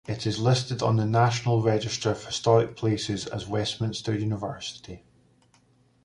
It 0.07 0.25
is 0.25 0.39
listed 0.39 0.81
on 0.81 0.95
the 0.95 1.05
National 1.05 1.61
Register 1.61 2.09
of 2.09 2.25
Historic 2.25 2.75
Places 2.75 3.27
as 3.27 3.47
Westminster 3.47 4.17
University. 4.17 5.03